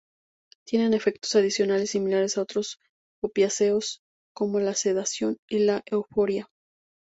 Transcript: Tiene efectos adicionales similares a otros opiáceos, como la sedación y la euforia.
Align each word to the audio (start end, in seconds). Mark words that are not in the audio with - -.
Tiene 0.65 0.97
efectos 0.97 1.35
adicionales 1.35 1.91
similares 1.91 2.35
a 2.35 2.41
otros 2.41 2.79
opiáceos, 3.23 3.99
como 4.33 4.59
la 4.59 4.73
sedación 4.73 5.37
y 5.47 5.59
la 5.59 5.83
euforia. 5.85 6.49